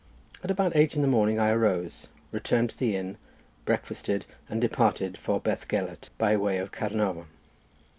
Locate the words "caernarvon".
6.71-7.27